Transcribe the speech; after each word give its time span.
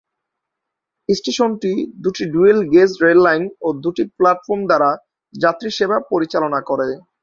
স্টেশনটি 1.09 1.71
দুটি 2.03 2.23
dual 2.33 2.59
gauge 2.73 2.91
rail line 3.03 3.43
ও 3.61 3.77
দুটি 3.83 4.03
প্লাটফর্ম 4.17 4.61
দ্বারা 4.69 4.89
যাত্রী 5.33 5.69
সেবা 5.77 5.97
পরিচালনা 6.11 6.59
করে। 6.69 6.87